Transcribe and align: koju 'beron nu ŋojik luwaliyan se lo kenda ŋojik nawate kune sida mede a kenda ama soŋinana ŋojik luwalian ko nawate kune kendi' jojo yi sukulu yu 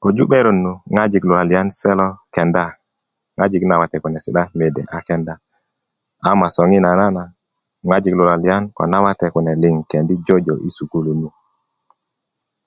koju 0.00 0.24
'beron 0.28 0.56
nu 0.64 0.72
ŋojik 0.94 1.24
luwaliyan 1.28 1.68
se 1.80 1.90
lo 2.00 2.08
kenda 2.34 2.64
ŋojik 3.36 3.64
nawate 3.66 3.96
kune 4.02 4.18
sida 4.24 4.42
mede 4.58 4.82
a 4.96 4.98
kenda 5.06 5.34
ama 6.30 6.46
soŋinana 6.56 7.06
ŋojik 7.88 8.14
luwalian 8.18 8.62
ko 8.76 8.82
nawate 8.92 9.26
kune 9.34 9.52
kendi' 9.90 10.22
jojo 10.26 10.54
yi 10.62 10.70
sukulu 10.76 11.10
yu 11.20 11.28